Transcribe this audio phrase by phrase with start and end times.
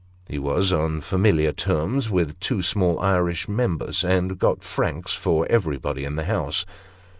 [0.27, 6.05] He was on familiar terms with two small Irish members, and got franks for everybody
[6.05, 6.65] in the house.